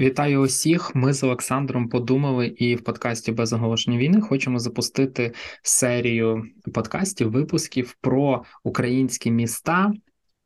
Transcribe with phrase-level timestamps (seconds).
[0.00, 0.94] Вітаю усіх.
[0.94, 7.96] Ми з Олександром подумали і в подкасті без оголошення війни хочемо запустити серію подкастів, випусків
[8.00, 9.92] про українські міста,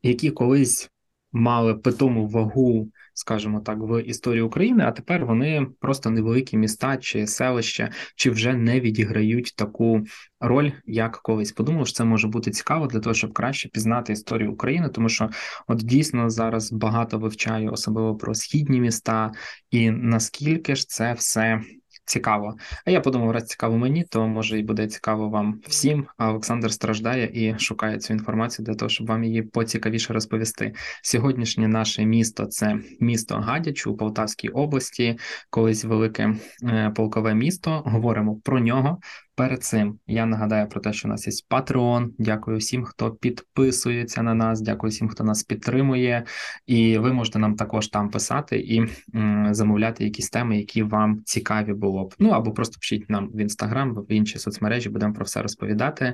[0.03, 0.89] які колись
[1.31, 2.87] мали питому вагу,
[3.21, 8.53] скажімо так, в історії України, а тепер вони просто невеликі міста чи селища, чи вже
[8.53, 10.03] не відіграють таку
[10.39, 11.51] роль, як колись.
[11.51, 15.29] Подумав, що це може бути цікаво для того, щоб краще пізнати історію України, тому що
[15.67, 19.31] от дійсно зараз багато вивчаю, особливо про східні міста,
[19.71, 21.61] і наскільки ж це все
[22.05, 22.55] цікаво.
[22.85, 26.07] А я подумав, раз цікаво мені, то може і буде цікаво вам всім.
[26.17, 30.73] А Олександр страждає і шукає цю інформацію для того, щоб вам її поцікавіше розповісти.
[31.03, 35.17] Сьогоднішнє наше місто це місто Гадяч у Полтавській області,
[35.49, 37.83] колись велике е, полкове місто.
[37.85, 38.99] Говоримо про нього.
[39.41, 42.09] Перед цим я нагадаю про те, що у нас є Patreon.
[42.17, 44.61] Дякую всім, хто підписується на нас.
[44.61, 46.25] Дякую всім, хто нас підтримує.
[46.67, 48.81] І ви можете нам також там писати і
[49.15, 52.15] м, замовляти якісь теми, які вам цікаві було б.
[52.19, 54.89] Ну або просто пишіть нам в інстаграм, в інші соцмережі.
[54.89, 56.13] Будемо про все розповідати.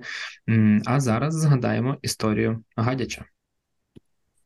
[0.86, 3.26] А зараз згадаємо історію Гадяча.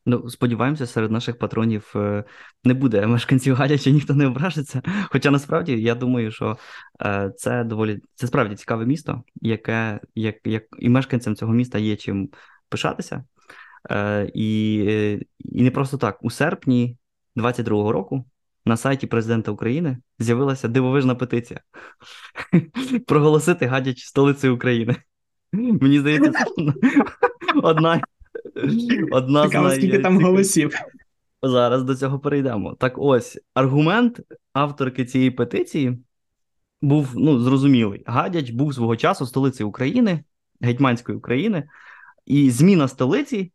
[0.05, 2.23] Ну, сподіваємося, серед наших патронів е,
[2.63, 4.81] не буде мешканців Гадяча, ніхто не ображиться.
[5.09, 6.57] Хоча насправді я думаю, що
[7.01, 11.95] е, це доволі це справді цікаве місто, яке як, як і мешканцям цього міста є
[11.95, 12.29] чим
[12.69, 13.23] пишатися.
[13.91, 14.77] Е, І
[15.39, 16.23] і не просто так.
[16.23, 16.97] У серпні
[17.35, 18.25] 22-го року
[18.65, 21.59] на сайті президента України з'явилася дивовижна петиція
[23.07, 24.95] проголосити Гадяч столицею України.
[25.53, 26.45] Мені здається, це
[27.63, 28.01] одна
[29.11, 30.73] Одна Цікаво, з скільки там голосів.
[31.43, 32.75] Зараз до цього перейдемо.
[32.79, 34.21] Так ось аргумент
[34.53, 35.97] авторки цієї петиції
[36.81, 38.03] був ну, зрозумілий.
[38.05, 40.23] Гадяч був свого часу столицею України,
[40.61, 41.69] Гетьманської України,
[42.25, 43.51] і зміна столиці,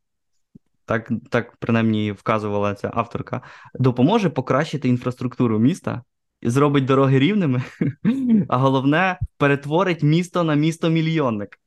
[0.84, 3.42] так так принаймні вказувала ця авторка,
[3.74, 6.02] допоможе покращити інфраструктуру міста,
[6.42, 7.62] зробить дороги рівними,
[8.48, 11.58] а головне перетворить місто на місто мільйонник.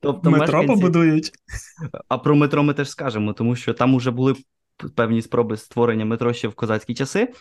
[0.00, 0.66] Тобто Метро мешканці...
[0.66, 1.32] побудують.
[2.08, 4.34] А про метро ми теж скажемо, тому що там вже були
[4.94, 7.32] певні спроби створення метро ще в козацькі часи.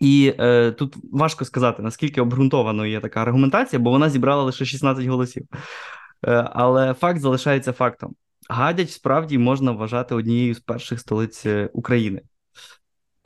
[0.00, 5.06] І е, тут важко сказати, наскільки обґрунтованою є така аргументація, бо вона зібрала лише 16
[5.06, 5.46] голосів.
[6.26, 8.14] Е, Але факт залишається фактом.
[8.48, 12.22] Гадяч справді можна вважати однією з перших столиць е, України.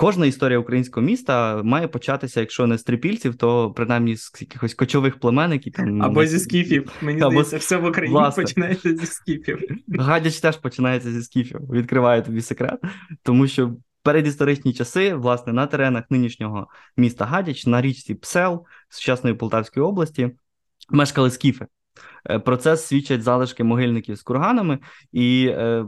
[0.00, 5.20] Кожна історія українського міста має початися, якщо не з трипільців, то принаймні з якихось кочових
[5.20, 6.92] племен, які там або зі скіфів.
[7.02, 7.30] Мені або...
[7.30, 8.42] здається, все в Україні Власне.
[8.42, 9.58] починається зі скіфів.
[9.88, 11.60] Гадяч теж починається зі скіфів.
[11.60, 12.80] Відкриваю тобі секрет,
[13.22, 19.86] тому що передісторичні часи, власне, на теренах нинішнього міста Гадяч, на річці Псел сучасної Полтавської
[19.86, 20.30] області,
[20.90, 21.66] мешкали скіфи.
[22.30, 24.78] Е, про це свідчать залишки могильників з курганами,
[25.12, 25.84] і е,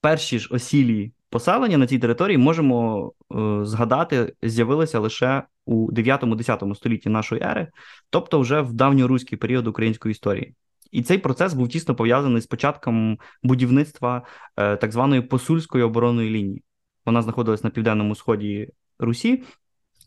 [0.00, 7.08] перші ж осілі поселення на цій території можемо е, згадати, з'явилися лише у 9-10 столітті
[7.08, 7.68] нашої ери,
[8.10, 10.54] тобто вже в давньоруський період української історії.
[10.90, 14.22] І цей процес був тісно пов'язаний з початком будівництва
[14.56, 16.62] е, так званої посульської оборонної лінії.
[17.06, 19.42] Вона знаходилась на південному сході Русі,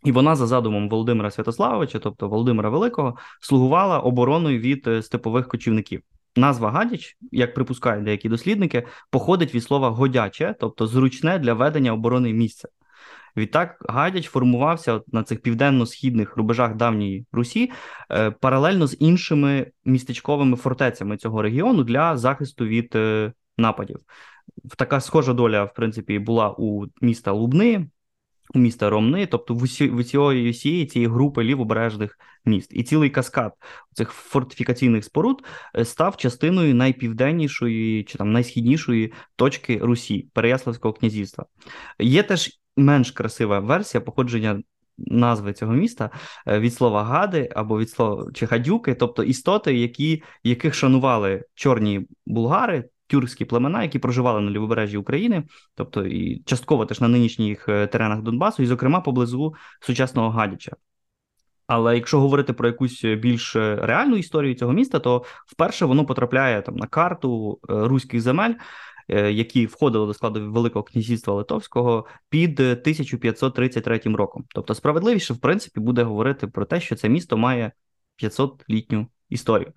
[0.03, 6.01] і вона, за задумом Володимира Святославовича, тобто Володимира Великого, слугувала обороною від е, степових кочівників.
[6.35, 12.33] Назва гадяч, як припускають деякі дослідники, походить від слова годяче, тобто зручне для ведення оборони
[12.33, 12.67] місця.
[13.37, 17.71] Відтак гадяч формувався на цих південно-східних рубежах давньої Русі
[18.11, 23.97] е, паралельно з іншими містечковими фортецями цього регіону для захисту від е, нападів.
[24.77, 27.87] Така схожа доля, в принципі, була у міста Лубни,
[28.55, 33.53] міста Ромни, тобто в усі в усієї цієї групи лівобережних міст, і цілий каскад
[33.93, 35.43] цих фортифікаційних споруд
[35.77, 41.45] е, став частиною найпівденнішої чи там найсхіднішої точки Русі Переяславського князівства.
[41.99, 44.61] Є теж менш красива версія походження.
[44.97, 46.09] Назви цього міста
[46.47, 52.07] е, від слова гади або від слова чи гадюки, тобто істоти, які яких шанували чорні
[52.25, 55.43] булгари, тюркські племена, які проживали на лівобережжі України,
[55.75, 60.71] тобто і частково теж на нинішніх е, теренах Донбасу, і, зокрема, поблизу сучасного Гадяча.
[61.67, 66.75] Але якщо говорити про якусь більш реальну історію цього міста, то вперше воно потрапляє там
[66.75, 68.53] на карту е, руських земель,
[69.09, 74.45] е, які входили до складу Великого князівства Литовського під 1533 роком.
[74.55, 77.71] Тобто, справедливіше, в принципі, буде говорити про те, що це місто має
[78.23, 79.73] 500-літню історію.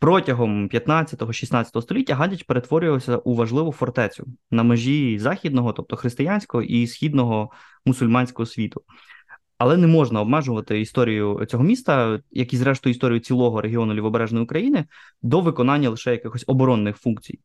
[0.00, 7.50] Протягом 15-16 століття Гадяч перетворювався у важливу фортецю на межі західного, тобто християнського і східного
[7.86, 8.82] мусульманського світу.
[9.58, 14.84] Але не можна обмежувати історію цього міста, як і зрештою історію цілого регіону Лівобережної України,
[15.22, 17.40] до виконання лише якихось оборонних функцій.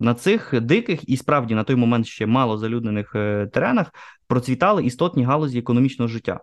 [0.00, 3.92] На цих диких і справді на той момент ще мало залюднених е, теренах
[4.26, 6.40] процвітали істотні галузі економічного життя.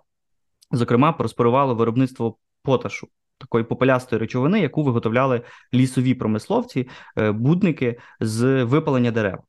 [0.71, 3.07] Зокрема, просперувало виробництво поташу,
[3.39, 5.41] такої попелястої речовини, яку виготовляли
[5.73, 6.87] лісові промисловці,
[7.17, 9.39] е, будники з випалення дерев.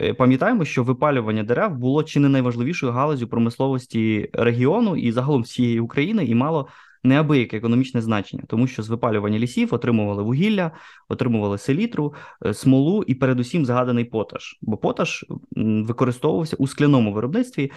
[0.00, 5.80] Е, пам'ятаємо, що випалювання дерев було чи не найважливішою галузю промисловості регіону і загалом всієї
[5.80, 6.68] України, і мало
[7.04, 10.70] неабияке економічне значення, тому що з випалювання лісів отримували вугілля,
[11.08, 12.14] отримували селітру,
[12.46, 14.58] е, смолу і, передусім, згаданий поташ.
[14.62, 15.24] Бо поташ
[15.56, 17.72] використовувався у скляному виробництві,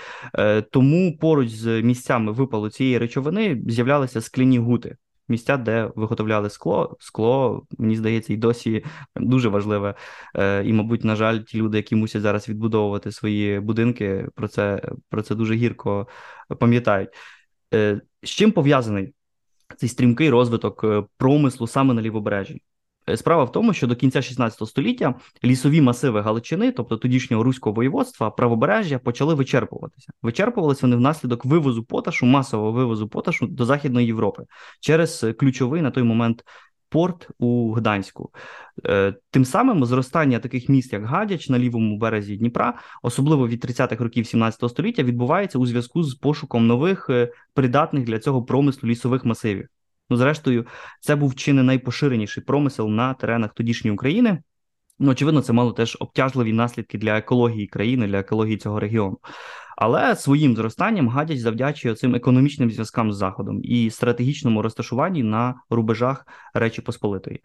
[0.71, 4.95] тому поруч з місцями випалу цієї речовини з'являлися скляні гути.
[5.33, 8.85] Місця, де виготовляли скло, скло, мені здається, і досі
[9.15, 9.95] дуже важливе.
[10.35, 14.81] Е, і, мабуть, на жаль, ті люди, які мусять зараз відбудовувати свої будинки, про це
[15.09, 16.07] про це дуже гірко
[16.59, 17.09] пам'ятають.
[18.23, 19.13] З чим пов'язаний
[19.77, 22.61] цей стрімкий розвиток е, промислу саме на лівобережжі.
[23.09, 27.73] Е, справа в тому, що до кінця 16 століття лісові масиви Галичини, тобто тодішнього руського
[27.73, 30.11] воєводства, правобережжя, почали вичерпуватися.
[30.21, 34.43] Вичерпувалися вони внаслідок вивозу поташу, масового вивозу поташу до Західної Європи
[34.79, 36.43] через ключовий на той момент
[36.93, 38.29] порт у Гданську.
[38.85, 42.73] Е, тим самим зростання таких міст, як Гадяч на лівому березі Дніпра,
[43.03, 48.19] особливо від 30-х років 17 століття, відбувається у зв'язку з пошуком нових е, придатних для
[48.19, 49.67] цього промислу лісових масивів.
[50.13, 50.65] Ну, зрештою,
[50.99, 54.43] це був чи не найпоширеніший промисел на теренах тодішньої України.
[54.99, 59.17] Ну, очевидно, це мало теж обтяжливі наслідки для екології країни, для екології цього регіону.
[59.77, 66.27] Але своїм зростанням гадяч завдячує цим економічним зв'язкам з Заходом і стратегічному розташуванні на рубежах
[66.53, 67.39] Речі Посполитої.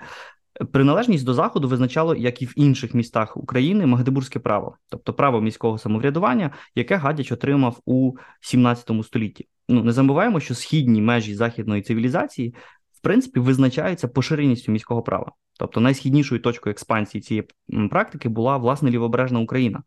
[0.72, 5.78] Приналежність до заходу визначало, як і в інших містах України, Магдебурзьке право, тобто право міського
[5.78, 9.48] самоврядування, яке Гадяч отримав у 17 столітті.
[9.68, 12.54] Ну не забуваємо, що східні межі західної цивілізації
[12.92, 15.32] в принципі визначаються поширеністю міського права.
[15.58, 17.48] Тобто найсхіднішою точкою експансії цієї
[17.90, 19.82] практики була власне лівобережна Україна,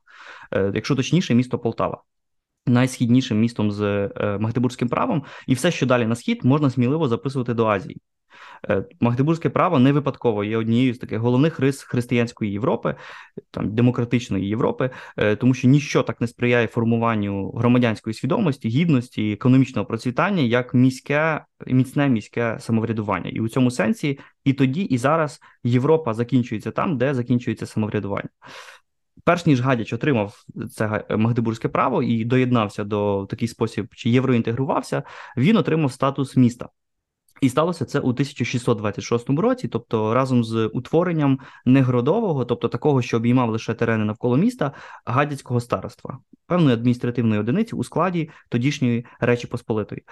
[0.51, 2.03] е, якщо точніше, місто Полтава
[2.65, 7.53] найсхіднішим містом з е, Магдебурзьким правом, і все, що далі на схід, можна сміливо записувати
[7.53, 8.01] до Азії.
[8.69, 12.95] Е, Магдебурзьке право не випадково є однією з таких головних рис християнської Європи,
[13.51, 19.85] там демократичної Європи, е, тому що ніщо так не сприяє формуванню громадянської свідомості, гідності, економічного
[19.85, 26.13] процвітання, як міське міцне міське самоврядування, і у цьому сенсі і тоді, і зараз Європа
[26.13, 28.29] закінчується там, де закінчується самоврядування.
[29.23, 35.03] Перш ніж Гадяч отримав це Магдебурзьке право і доєднався до такий спосіб, чи євроінтегрувався,
[35.37, 36.69] він отримав статус міста.
[37.41, 43.49] І сталося це у 1626 році, тобто разом з утворенням негродового, тобто такого, що обіймав
[43.49, 44.71] лише терени навколо міста,
[45.05, 50.03] гадяцького староства, певної адміністративної одиниці у складі тодішньої Речі Посполитої.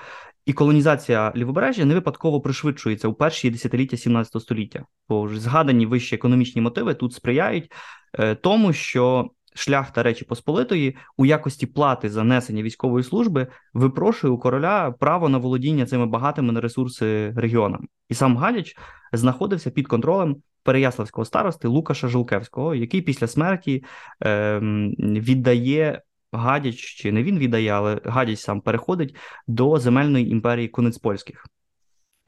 [0.46, 6.16] І колонізація лівобережжя не випадково пришвидшується у перші десятиліття 17 століття, бо ж згадані вищі
[6.16, 7.72] економічні мотиви тут сприяють
[8.20, 14.38] е, тому, що шляхта Речі Посполитої у якості плати за несення військової служби випрошує у
[14.38, 17.86] короля право на володіння цими багатими на ресурси регіонами.
[18.10, 18.78] І сам Галіч
[19.14, 23.84] знаходився під контролем Переяславського старости Лукаша Жулкевського, який після смерті
[24.24, 24.60] е,
[25.00, 26.02] віддає.
[26.32, 29.16] Гадяч чи не він віддає, але Гадяч сам переходить
[29.48, 31.46] до земельної імперії Конецпольських.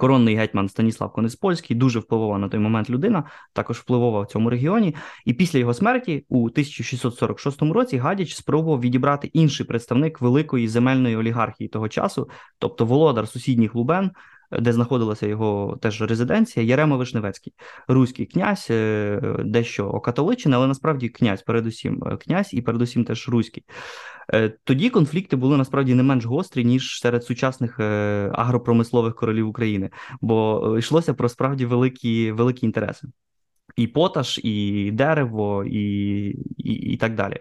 [0.01, 4.95] Коронний гетьман Станіслав Конеспольський, дуже впливова на той момент людина, також впливова в цьому регіоні.
[5.25, 11.67] І після його смерті у 1646 році Гадяч спробував відібрати інший представник великої земельної олігархії
[11.67, 14.11] того часу, тобто володар сусідніх Лубен,
[14.59, 17.53] де знаходилася його теж резиденція, Ярема Вишневецький,
[17.87, 23.63] руський князь, е, дещо окатоличений, але насправді князь, передусім е, князь і передусім теж руський.
[24.33, 27.79] Е, тоді конфлікти були насправді не менш гострі, ніж серед сучасних
[28.33, 29.89] агропромислових королів України,
[30.21, 33.07] бо йшлося про справді великі, великі інтереси.
[33.75, 35.81] І поташ, і дерево, і,
[36.57, 37.37] і, і так далі.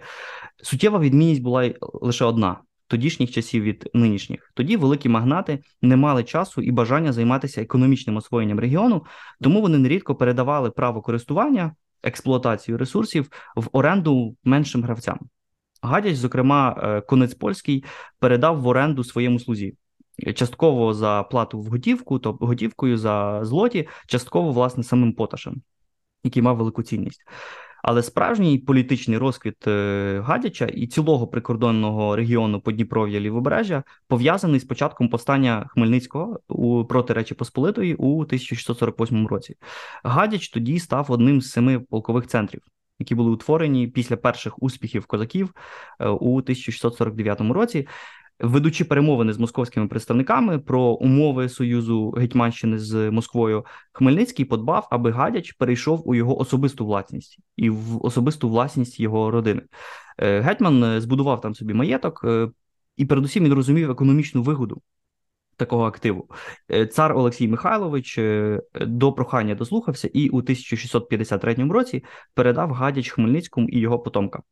[0.62, 2.56] Суттєва відмінність була лише одна
[2.90, 4.52] тодішніх часів від нинішніх.
[4.54, 9.04] Тоді великі магнати не мали часу і бажання займатися економічним освоєнням регіону,
[9.40, 15.18] тому вони нерідко передавали право користування експлуатацію ресурсів в оренду меншим гравцям.
[15.82, 17.84] Гадяч, зокрема, е, конець польський,
[18.18, 19.76] передав в оренду своєму слузі.
[20.34, 25.62] Частково за плату в готівку, тобто готівкою за злоті, частково, власне, самим поташем,
[26.24, 27.20] який мав велику цінність.
[27.82, 35.08] Але справжній політичний розквіт е, Гадяча і цілого прикордонного регіону Подніпров'я Лівобережжя пов'язаний з початком
[35.08, 39.56] повстання Хмельницького у проти Речі Посполитої у 1648 році.
[40.04, 42.62] Гадяч тоді став одним з семи полкових центрів.
[42.98, 45.54] Які були утворені після перших успіхів козаків
[46.00, 47.88] е, у 1649 році,
[48.42, 55.52] Ведучи перемовини з московськими представниками про умови союзу Гетьманщини з Москвою, Хмельницький подбав, аби Гадяч
[55.52, 59.62] перейшов у його особисту власність і в особисту власність його родини.
[60.18, 62.48] Е, Гетьман збудував там собі маєток, е,
[62.96, 64.82] і передусім він розумів економічну вигоду
[65.56, 66.28] такого активу.
[66.70, 68.18] Е, цар Олексій Михайлович
[68.80, 72.04] до прохання дослухався і у 1653 році
[72.34, 74.42] передав Гадяч Хмельницькому і його потомкам.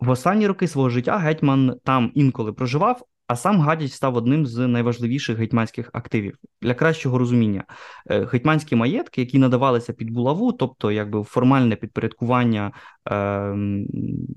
[0.00, 4.66] В останні роки свого життя гетьман там інколи проживав, а сам Гадяч став одним з
[4.66, 7.64] найважливіших гетьманських активів для кращого розуміння.
[8.10, 12.72] Е, гетьманські маєтки, які надавалися під булаву, тобто якби формальне підпорядкування
[13.10, 13.56] е,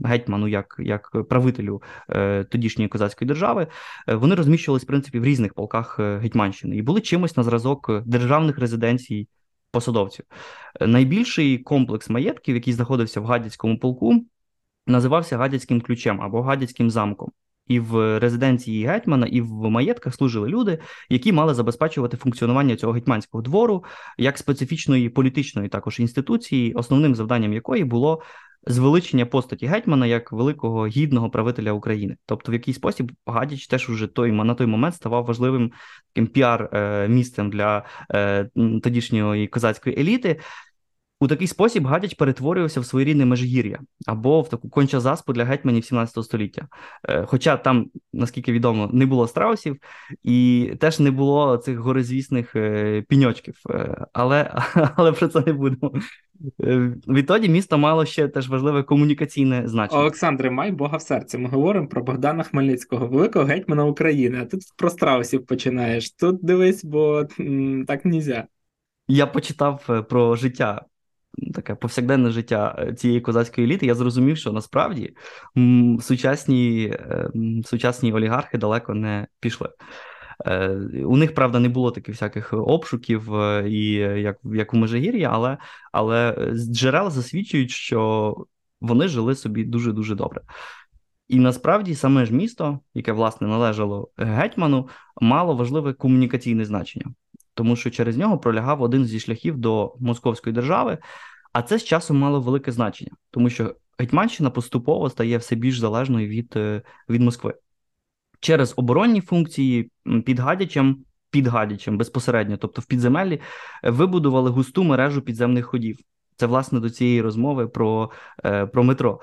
[0.05, 3.67] гетьману як як правителю е, тодішньої козацької держави,
[4.07, 8.01] е, вони розміщувалися в принципі в різних полках е, Гетьманщини і були чимось на зразок
[8.05, 9.27] державних резиденцій
[9.71, 10.25] посадовців.
[10.81, 14.25] Найбільший комплекс маєтків, який знаходився в Гадяцькому полку
[14.87, 17.31] називався Гадяцьким ключем або Гадяцьким замком.
[17.67, 20.79] І в резиденції гетьмана, і в маєтках служили люди,
[21.09, 23.83] які мали забезпечувати функціонування цього гетьманського двору
[24.17, 28.21] як специфічної політичної також інституції, основним завданням якої було
[28.67, 32.17] звеличення постаті гетьмана як великого гідного правителя України.
[32.25, 35.71] Тобто, в який спосіб Гадяч теж уже той на той момент ставав важливим
[36.13, 38.49] таким піар е, місцем для е,
[38.83, 40.39] тодішньої козацької еліти.
[41.19, 46.25] У такий спосіб Гадяч перетворювався в своєрідне Межигір'я або в таку Кончу-Заспу для гетьманів 17
[46.25, 46.67] століття.
[47.09, 49.77] Е, хоча там, наскільки відомо, не було страусів
[50.23, 54.53] і теж не було цих горизвісних е, піньочків, е, але
[54.95, 55.93] але про це не будемо.
[57.07, 60.01] Відтоді місто мало ще теж важливе комунікаційне значення.
[60.01, 61.37] Олександре, май Бога в серці.
[61.37, 64.39] Ми говоримо про Богдана Хмельницького, великого гетьмана України.
[64.41, 66.11] А тут про страусів починаєш.
[66.11, 67.25] Тут дивись, бо
[67.87, 68.47] так нельзя.
[69.07, 70.85] Я почитав про життя
[71.53, 75.15] таке повсякденне життя е, цієї козацької еліти, я зрозумів, що насправді
[76.01, 77.29] сучасні е,
[77.65, 79.69] сучасні олігархи далеко не пішли.
[80.45, 80.69] Е,
[81.05, 83.29] у них, правда, не було таких всяких обшуків,
[83.65, 85.57] і як як у Межигір'ї, але
[85.91, 88.35] але джерела засвідчують, що
[88.81, 90.41] вони жили собі дуже дуже добре.
[91.27, 94.89] І насправді саме ж місто, яке власне належало гетьману,
[95.21, 97.05] мало важливе комунікаційне значення
[97.57, 100.97] тому що через нього пролягав один зі шляхів до московської держави,
[101.53, 106.27] а це з часом мало велике значення, тому що Гетьманщина поступово стає все більш залежною
[106.27, 107.53] від, е, від Москви.
[108.39, 109.91] Через оборонні функції
[110.25, 110.97] під Гадячем,
[111.29, 113.41] під Гадячем безпосередньо, тобто в підземеллі,
[113.83, 115.97] вибудували густу мережу підземних ходів.
[116.35, 118.11] Це власне до цієї розмови про,
[118.45, 119.19] е, про метро.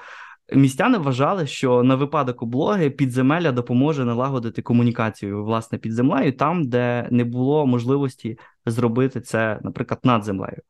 [0.53, 7.09] Містяни вважали, що на випадок облоги підземелля допоможе налагодити комунікацію власне під землею, там, де
[7.11, 10.63] не було можливості зробити це, наприклад, над землею.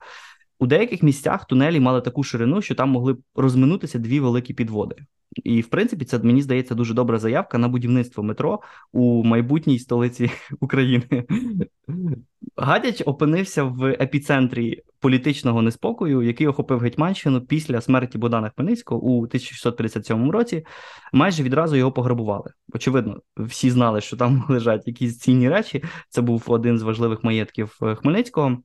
[0.59, 4.97] У деяких місцях тунелі мали таку ширину, що там могли розминутися дві великі підводи.
[5.45, 8.61] І, в принципі, це мені здається дуже добра заявка на будівництво метро
[8.93, 10.31] у майбутній столиці
[10.61, 11.25] України.
[12.57, 20.31] Гадяч опинився в епіцентрі політичного неспокою, який охопив Гетьманщину після смерті Богдана Хмельницького у 1657
[20.31, 20.67] році.
[21.13, 22.51] Майже відразу його пограбували.
[22.75, 25.85] Очевидно, всі знали, що там лежать якісь цінні речі.
[26.09, 28.59] Це був один з важливих маєтків е, Хмельницького.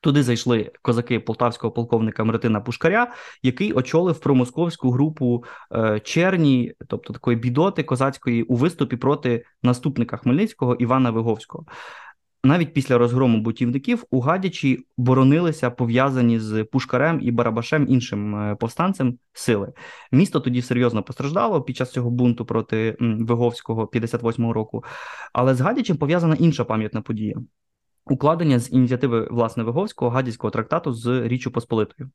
[0.00, 3.12] Туди зайшли козаки полтавського полковника Мартина Пушкаря,
[3.42, 10.74] який очолив промосковську групу е, черні, тобто такої бідоти козацької, у виступі проти наступника Хмельницького
[10.74, 11.64] Івана Виговського.
[12.44, 19.18] Навіть після розгрому бутівників у Гадячі боронилися пов'язані з Пушкарем і Барабашем іншим е, повстанцем
[19.32, 19.72] сили.
[20.12, 24.84] Місто тоді серйозно постраждало під час цього бунту проти Виговського 58-го року.
[25.32, 27.36] Але з Гадячем пов'язана інша пам'ятна подія
[28.06, 32.10] укладення з ініціативи власне Виговського гадяцького трактату з Річчю Посполитою.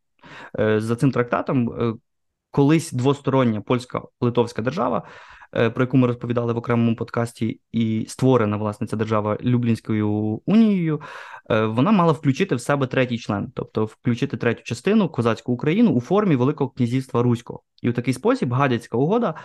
[0.59, 1.93] Е, за цим трактатом е,
[2.51, 5.03] колись двостороння польська литовська держава,
[5.55, 10.09] е, про яку ми розповідали в окремому подкасті, і створена власне ця держава Люблінською
[10.45, 11.01] унією,
[11.49, 16.35] вона мала включити в себе третій член, тобто включити третю частину козацьку Україну у формі
[16.35, 17.61] Великого князівства Руського.
[17.81, 19.35] І у такий спосіб гадяцька угода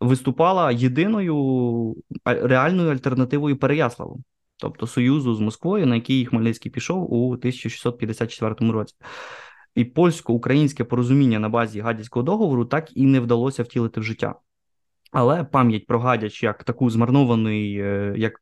[0.00, 1.94] виступала єдиною
[2.24, 4.22] реальною альтернативою Переяславу
[4.64, 8.94] тобто Союзу з Москвою, на який Хмельницький пішов у 1654 році.
[9.74, 14.34] І польсько-українське порозуміння на базі гадяцького договору так і не вдалося втілити в життя.
[15.12, 18.32] Але пам'ять про гадяч як таку змарнований, е, як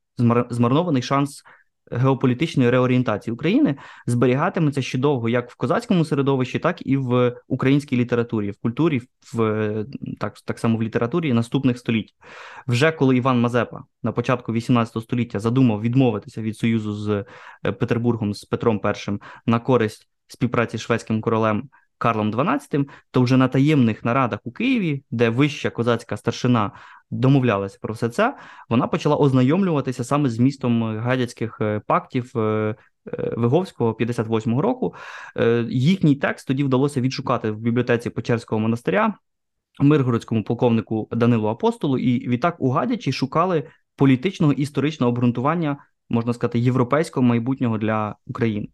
[0.50, 1.42] змарнований шанс
[1.92, 8.50] геополітичної реорієнтації України зберігатиметься ще довго, як в козацькому середовищі, так і в українській літературі,
[8.50, 9.02] в культурі,
[9.34, 9.84] в
[10.20, 12.14] так так само в літературі наступних століть.
[12.66, 17.24] Вже коли Іван Мазепа на початку 18 століття задумав відмовитися від союзу з
[17.66, 19.10] е, Петербургом з Петром І
[19.46, 21.68] на користь співпраці з шведським королем
[22.02, 26.70] Карлом XII, то вже на таємних нарадах у Києві, де вища козацька старшина
[27.10, 28.36] домовлялася про все це,
[28.68, 32.30] вона почала ознайомлюватися саме з містом гадяцьких пактів
[33.36, 34.94] Виговського 58-го року.
[35.68, 39.14] Їхній текст тоді вдалося відшукати в бібліотеці Печерського монастиря.
[39.80, 43.62] Миргородському полковнику Данилу Апостолу, і відтак у Гадячі шукали
[43.96, 45.76] політичного історичного обґрунтування,
[46.10, 48.68] можна сказати, європейського майбутнього для України.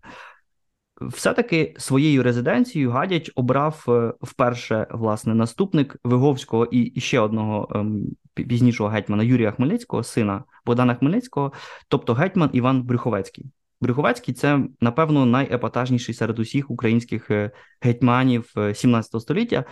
[1.01, 8.91] Все-таки своєю резиденцією Гадяч обрав е, вперше власне наступник Виговського і ще одного ем, пізнішого
[8.91, 11.53] гетьмана Юрія Хмельницького, сина Богдана Хмельницького,
[11.89, 13.47] тобто гетьман Іван Брюховецький.
[13.81, 17.51] Брюховецький це, напевно, найепатажніший серед усіх українських е,
[17.81, 19.65] гетьманів 17 е, століття.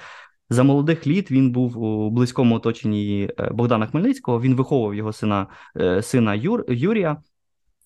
[0.50, 4.40] За молодих літ він був у близькому оточенні Богдана Хмельницького.
[4.40, 5.46] Він виховував його сина
[6.02, 7.16] сина Юр, Юрія.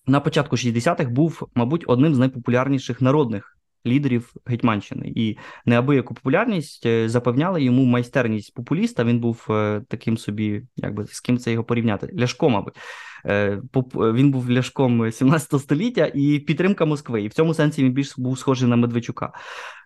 [0.07, 5.11] На початку 60-х був, мабуть, одним з найпопулярніших народних лідерів Гетьманщини.
[5.15, 9.03] І неабияку популярність е, запевняла йому майстерність популіста.
[9.03, 9.45] Він був
[9.87, 12.15] таким собі, як би з ким це його порівняти?
[12.19, 12.75] Ляшко, мабуть.
[13.95, 17.21] Він був ляшком 17 століття і підтримка Москви.
[17.21, 19.33] І в цьому сенсі він більш був схожий на Медведчука.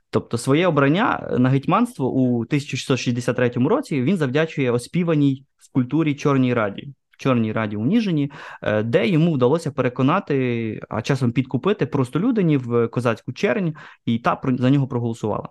[0.10, 6.94] Тобто своє обрання на гетьманство у 1663 році він завдячує оспіваній в культурі Чорній Раді.
[7.18, 8.32] Чорній раді у Ніжині,
[8.62, 13.74] е, де йому вдалося переконати, а часом підкупити простолюдинів козацьку чернь,
[14.06, 15.50] і та за нього проголосувала.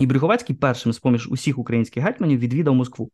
[0.00, 3.10] І Брюховецький першим з поміж усіх українських гетьманів відвідав Москву.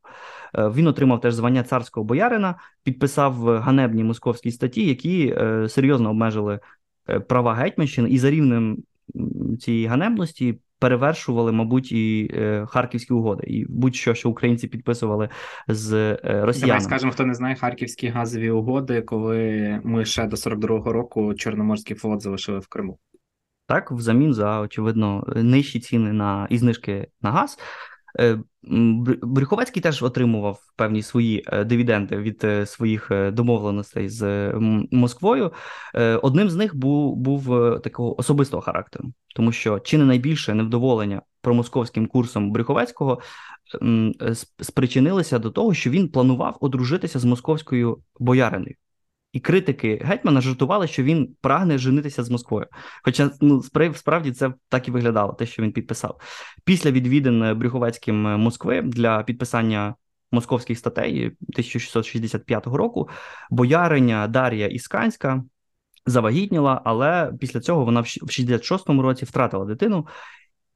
[0.54, 6.61] Е, він отримав теж звання царського боярина, підписав ганебні московські статті, які е, серйозно обмежили
[7.28, 8.78] права Гетьманщини, і за рівнем
[9.61, 15.28] цієї ганебності перевершували, мабуть, і е, харківські угоди, і будь-що, що українці підписували
[15.68, 16.66] з е, росіянами.
[16.66, 21.97] Давай скажемо, хто не знає харківські газові угоди, коли ми ще до 42-го року Чорноморський
[21.97, 22.99] флот залишили в Криму.
[23.66, 27.58] Так, взамін за очевидно нижчі ціни на і знижки на газ.
[28.21, 28.39] Е,
[29.23, 34.53] Брюховецький теж отримував певні свої е, дивіденди від е, своїх домовленостей з
[34.91, 35.53] Москвою.
[36.23, 37.45] Одним з них був був
[37.83, 43.21] такого особистого характеру, тому що чи не найбільше невдоволення промосковським курсом Брюховецького
[44.61, 48.75] спричинилися до того, що він планував одружитися з московською бояриною.
[49.32, 52.66] І критики гетьмана жартували, що він прагне женитися з Москвою.
[53.02, 53.62] Хоча ну
[53.95, 56.21] справді це так і виглядало, те, що він підписав.
[56.64, 59.95] Після відвідин Брюховецьким Москви для підписання
[60.32, 63.08] московських статей 1665 року
[63.50, 65.45] бояриня Дар'я Ісканська
[66.06, 70.06] завагітніла, але після цього вона в 66-му році втратила дитину.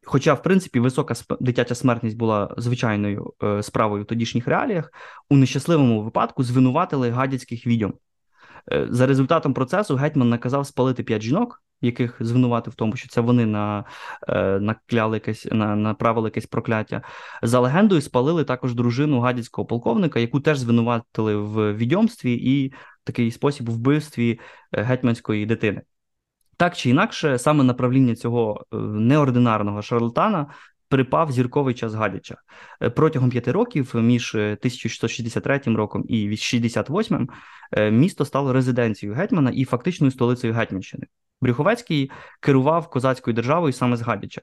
[0.05, 4.93] Хоча, в принципі, висока дитяча смертність була звичайною е, справою в тодішніх реаліях,
[5.31, 7.95] у нещасливому випадку звинуватили гадяцьких відьом.
[8.73, 13.21] Е, за результатом процесу гетьман наказав спалити п'ять жінок, яких звинуватив в тому, що це
[13.21, 13.85] вони на,
[14.29, 17.03] е, накляли якесь, на, направили якесь прокляття.
[17.43, 22.73] За легендою спалили також дружину гадяцького полковника, яку теж звинуватили в відьомстві і
[23.05, 24.41] такий спосіб вбивстві
[24.73, 25.83] е, гетьманської дитини.
[26.57, 30.47] Так чи інакше, саме направління цього неординарного шарлатана
[30.93, 32.37] припав зірковий час Гадяча.
[32.83, 37.29] Е, протягом п'яти років, між 1663 е, роком і 68
[37.73, 41.07] е, місто стало резиденцією гетьмана і фактичною столицею Гетьманщини.
[41.41, 44.41] Брюховецький керував козацькою державою саме з Гадяча,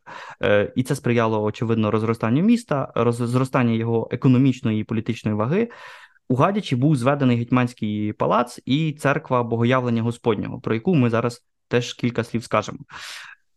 [0.76, 5.70] і це сприяло очевидно розростанню міста, зростанню його економічної і політичної ваги.
[6.30, 11.94] У Гадячі був зведений гетьманський палац і церква богоявлення Господнього, про яку ми зараз теж
[11.94, 12.80] кілька слів скажемо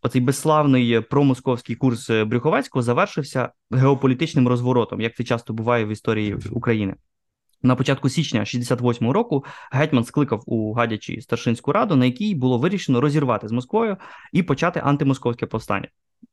[0.02, 6.36] оцей безславний промосковський курс е, Брюховецького завершився геополітичним розворотом, як це часто буває в історії
[6.50, 6.94] України.
[7.62, 13.00] На початку січня 68-го року гетьман скликав у гадячі старшинську раду, на якій було вирішено
[13.00, 13.96] розірвати з Москвою
[14.32, 15.88] і почати антимосковське повстання.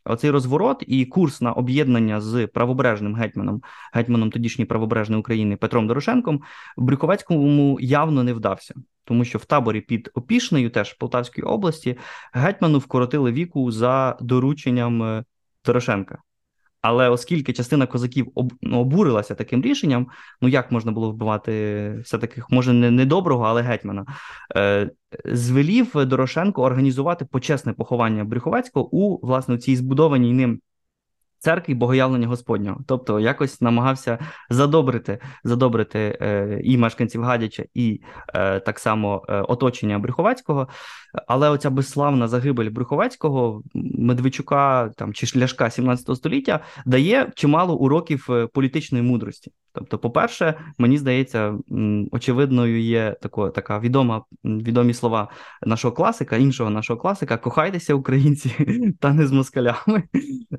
[0.05, 3.61] Оцей розворот і курс на об'єднання з правобережним гетьманом,
[3.93, 6.41] гетьманом тодішньої правобережної України Петром Дорошенком,
[6.77, 8.73] Брюковецькому явно не вдався
[9.09, 11.97] тому що в таборі під Опішнею, теж Полтавської області,
[12.33, 15.23] гетьману вкоротили віку за дорученням е,
[15.65, 16.21] Дорошенка.
[16.81, 20.07] Але оскільки частина козаків ну, обурилася таким рішенням,
[20.41, 21.51] ну як можна було вбивати
[22.03, 24.05] все таки, може, не доброго, але гетьмана,
[24.55, 24.89] е,
[25.25, 30.59] звелів Дорошенко організувати почесне поховання Брюховецького у власне цій збудованій ним
[31.39, 38.01] церкві богоявлення Господнього, тобто якось намагався задобрити задобрити е, і мешканців Гадяча, і
[38.33, 40.67] е, так само е, оточення Брюховацького.
[41.27, 48.47] Але оця безславна загибель Брюховацького, Медведчука там чи Шляшка 17 століття дає чимало уроків е,
[48.47, 49.51] політичної мудрості.
[49.73, 51.57] Тобто, по-перше, мені здається,
[52.11, 55.29] очевидною є тако, така відома відомі слова
[55.65, 58.51] нашого класика, іншого нашого класика: кохайтеся, українці,
[58.99, 60.03] та не з москалями.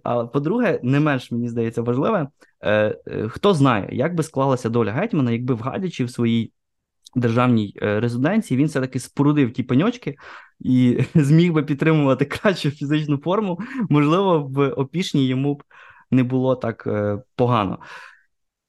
[0.03, 2.29] А по-друге, не менш мені здається важливе,
[2.61, 6.53] е, е, хто знає, як би склалася доля гетьмана, якби в Гадячі в своїй
[7.16, 10.16] державній е, резиденції він все-таки спорудив ті пеньочки
[10.61, 15.62] і зміг би підтримувати кращу фізичну форму, можливо, в опішні йому б
[16.11, 16.88] не було так
[17.37, 17.79] погано.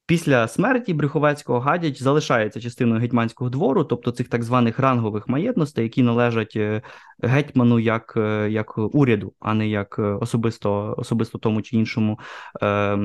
[0.06, 6.02] Після смерті Брюховецького Гадяч залишається частиною гетьманського двору, тобто цих так званих рангових маєтностей, які
[6.02, 6.82] належать е,
[7.22, 12.18] гетьману як е, як уряду, а не як е, особисто особисто тому чи іншому
[12.62, 12.96] е,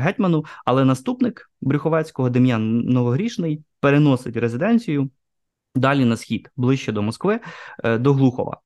[0.00, 0.44] гетьману.
[0.64, 5.10] Але наступник Брюховецького Дем'ян Новогрішний переносить резиденцію
[5.74, 7.40] далі на схід, ближче до Москви,
[7.84, 8.60] до Глухова.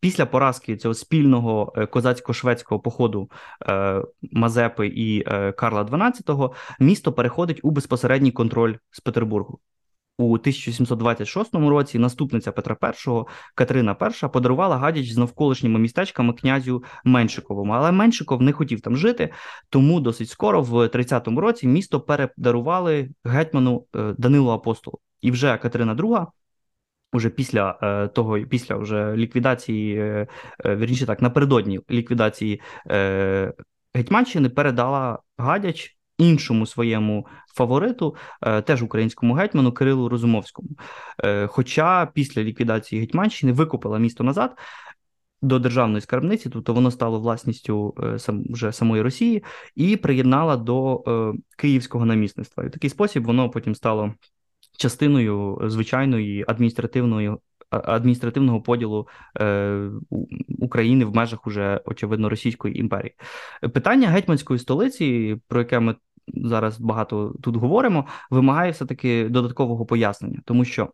[0.00, 3.30] Після поразки цього спільного е, козацько-шведського походу
[3.68, 9.58] е, Мазепи і е, Карла XII місто переходить у безпосередній контроль з Петербургу.
[10.20, 17.72] У 1726 році наступниця Петра І Катерина І подарувала гадяч з навколишніми містечками князю Меншиковому.
[17.72, 19.32] Але Меншиков не хотів там жити,
[19.68, 23.84] тому досить скоро, в 30-му році, місто передарували гетьману
[24.18, 24.98] Данилу Апостолу.
[25.20, 26.26] І вже Катерина II
[27.12, 30.26] Уже після е, того, після вже ліквідації, е,
[30.64, 32.60] е, вірніше так, напередодні ліквідації
[33.94, 38.16] Гетьманщини передала Гадяч іншому своєму фавориту,
[38.64, 40.68] теж українському гетьману Кирилу Розумовському.
[41.46, 44.58] Хоча після ліквідації Гетьманщини викупила місто назад
[45.42, 47.94] до державної скарбниці, тобто воно стало власністю
[48.50, 49.44] вже самої Росії,
[49.74, 51.02] і приєднала до
[51.56, 52.64] Київського намісництва.
[52.64, 54.14] І в такий спосіб воно потім стало
[54.78, 57.36] частиною звичайної адміністративної
[57.70, 59.08] адміністративного поділу
[59.40, 59.90] е,
[60.58, 63.14] України в межах уже очевидно Російської імперії.
[63.74, 65.94] Питання гетьманської столиці, про яке ми
[66.34, 70.92] зараз багато тут говоримо, вимагає все таки додаткового пояснення, тому що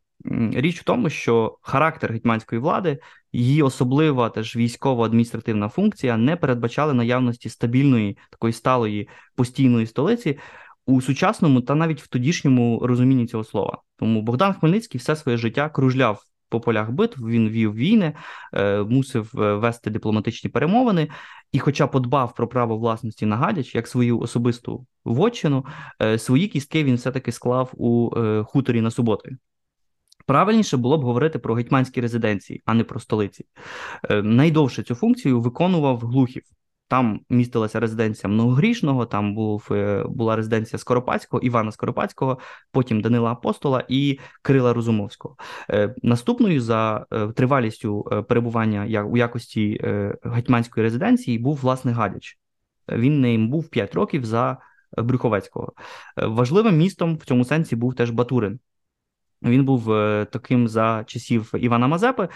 [0.54, 2.98] річ в тому, що характер гетьманської влади,
[3.32, 10.38] її особлива теж військово-адміністративна функція не передбачали наявності стабільної такої сталої постійної столиці
[10.86, 13.82] у сучасному та навіть в тодішньому розумінні цього слова.
[13.96, 18.12] Тому Богдан Хмельницький все своє життя кружляв по полях битв, він вів війни,
[18.52, 21.08] е, мусив е, вести дипломатичні перемовини,
[21.52, 25.64] і, хоча подбав про право власності на гадяч як свою особисту вотчину,
[26.02, 28.10] е, свої кістки він все-таки склав у
[28.44, 29.36] хуторі на суботи.
[30.26, 33.44] Правильніше було б говорити про гетьманські резиденції, а не про столиці.
[34.10, 36.42] Найдовше цю функцію виконував Глухів.
[36.94, 42.38] Там містилася резиденція Многогрішного, там був е, була резиденція Скоропадського, Івана Скоропадського,
[42.72, 45.36] потім Данила Апостола і Кирила Розумовського.
[45.70, 49.80] Е, наступною за е, тривалістю перебування у якості
[50.22, 52.38] гетьманської резиденції був власне Гадяч.
[52.88, 54.56] Він ним був 5 років за
[54.98, 55.72] Брюховецького.
[56.16, 58.60] Важливим містом в цьому сенсі був теж Батурин.
[59.42, 59.86] Він був
[60.30, 62.28] таким за часів Івана Мазепи.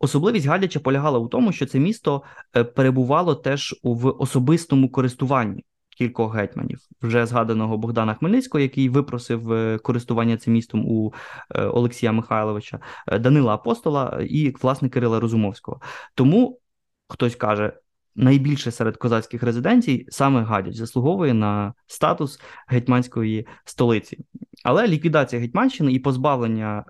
[0.00, 2.22] Особливість Гадяча полягала у тому, що це місто
[2.56, 5.64] е, перебувало теж в особистому користуванні
[5.98, 11.12] кількох гетьманів, вже згаданого Богдана Хмельницького, який випросив е, користування цим містом у
[11.54, 12.78] е, Олексія Михайловича,
[13.20, 15.80] Данила Апостола і власне Кирила Розумовського.
[16.14, 16.60] Тому
[17.08, 17.72] хтось каже.
[18.14, 24.18] Найбільше серед козацьких резиденцій саме Гадяч заслуговує на статус гетьманської столиці,
[24.64, 26.84] але ліквідація Гетьманщини і позбавлення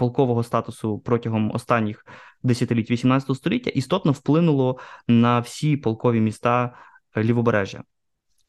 [0.00, 2.06] полкового статусу протягом останніх
[2.42, 6.74] десятиліть 18 століття істотно вплинуло на всі полкові міста
[7.16, 7.82] лівобережжя.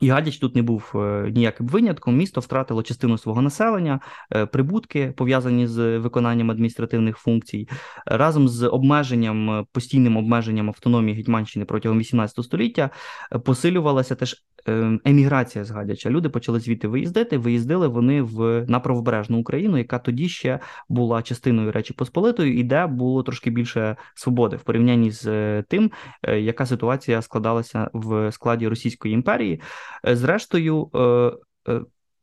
[0.02, 2.18] І Гадяч тут не був е, ніяким винятком.
[2.18, 4.00] Місто втратило частину свого населення,
[4.36, 7.68] е, прибутки пов'язані з виконанням адміністративних функцій,
[8.06, 12.90] разом з обмеженням, постійним обмеженням автономії Гетьманщини протягом 18 століття
[13.44, 16.10] посилювалася теж Ем, еміграція з Гадяча.
[16.10, 17.38] Люди почали звідти виїздити.
[17.38, 20.60] Виїздили вони в на правобережну Україну, яка тоді ще
[20.90, 25.92] була частиною Речі Посполитої, і де було трошки більше свободи в порівнянні з е, тим,
[26.24, 29.62] е, яка ситуація складалася в складі Російської імперії.
[30.08, 30.92] Е, зрештою.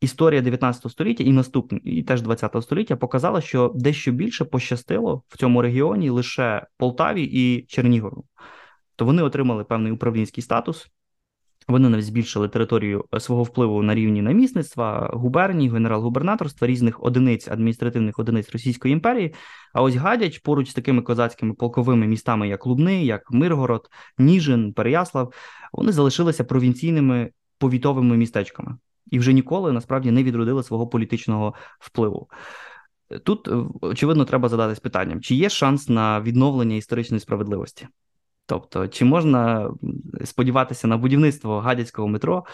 [0.01, 5.37] Історія 19 століття і наступні, і теж 20 століття показала, що дещо більше пощастило в
[5.37, 8.25] цьому регіоні лише Полтаві і Чернігову.
[8.95, 10.87] То вони отримали певний управлінський статус,
[11.67, 18.19] вони навіть збільшили територію е, свого впливу на рівні намісництва, губерній, генерал-губернаторства, різних одиниць адміністративних
[18.19, 19.33] одиниць Російської імперії.
[19.73, 25.33] А ось Гадяч поруч з такими козацькими полковими містами, як Лубни, як Миргород, Ніжин, Переяслав,
[25.73, 27.29] вони залишилися провінційними
[27.59, 28.77] повітовими містечками
[29.11, 32.29] і вже ніколи насправді не відродили свого політичного впливу.
[33.23, 37.87] Тут е, очевидно треба задатись питанням: чи є шанс на відновлення історичної справедливості?
[38.45, 39.71] Тобто, чи можна
[40.25, 42.45] сподіватися на будівництво гадяцького метро,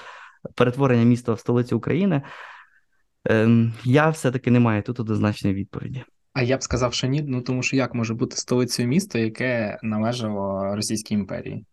[0.56, 2.22] перетворення міста в столицю України?
[3.26, 6.04] Ем, Я все-таки не маю тут однозначної відповіді.
[6.34, 9.80] А я б сказав, що ні, ну тому що як може бути столицею міста, яке
[9.84, 11.66] належало Російській імперії,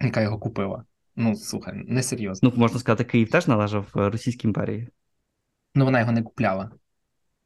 [0.00, 0.84] яка його купила?
[1.16, 2.50] Ну, слухай, несерйозно.
[2.50, 4.88] Ну, можна сказати, Київ теж належав е, Російській імперії.
[5.74, 6.70] Ну, вона його не купляла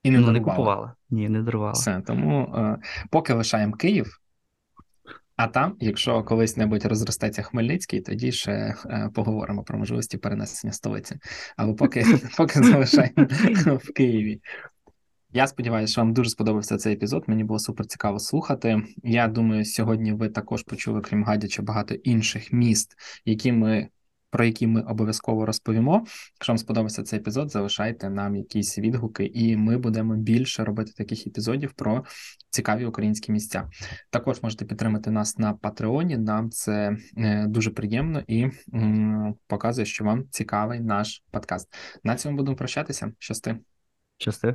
[0.03, 0.95] і не ну, не купувала.
[1.11, 1.73] Ні, не дарувала.
[1.73, 2.79] Все, тому е,
[3.11, 4.21] поки лишаємо Київ,
[5.37, 11.17] а там, якщо колись-небудь розростеться Хмельницький, тоді ще е, поговоримо про можливості перенесення столиці.
[11.57, 12.05] Але поки,
[12.37, 13.27] поки залишаємо
[13.65, 14.41] в Києві.
[15.37, 17.25] Я сподіваюся, що вам дуже сподобався цей епізод.
[17.27, 18.83] Мені було супер цікаво слухати.
[19.03, 22.95] Я думаю, сьогодні ви також почули, крім Гадяча, багато інших міст,
[23.25, 23.89] які ми.
[24.31, 26.05] Про які ми обов'язково розповімо.
[26.35, 31.27] Якщо вам сподобався цей епізод, залишайте нам якісь відгуки, і ми будемо більше робити таких
[31.27, 32.05] епізодів про
[32.51, 33.71] цікаві українські місця.
[34.11, 36.17] Також можете підтримати нас на Патреоні.
[36.17, 38.47] Нам це е, дуже приємно і
[39.47, 41.75] показує, що вам цікавий наш подкаст.
[42.05, 43.13] На цьому будемо прощатися.
[43.19, 43.57] Щасти.
[44.19, 44.55] Щасти.